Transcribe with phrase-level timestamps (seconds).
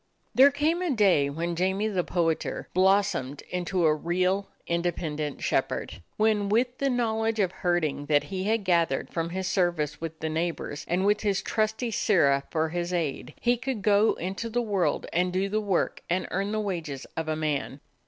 [0.33, 6.49] There came a day when "Jamie the Poeter" blossomed into a real, independent shepherd; when
[6.49, 10.49] with the knowledge of herding that he had gathered from his service with the neigh
[10.49, 15.05] bors, and with his trusty Sirrah for his aide, he could go into the world
[15.13, 17.79] and do the work and earn the wages of a man.